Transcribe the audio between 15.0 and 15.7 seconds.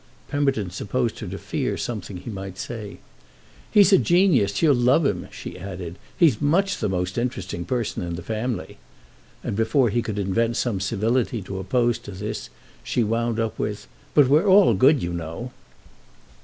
you know!"